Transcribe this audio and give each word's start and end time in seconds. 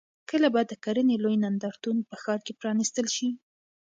کله 0.29 0.47
به 0.53 0.61
د 0.69 0.73
کرنې 0.83 1.15
لوی 1.23 1.35
نندارتون 1.43 1.97
په 2.09 2.15
ښار 2.21 2.39
کې 2.45 2.53
پرانیستل 2.59 3.07
شي؟ 3.15 3.29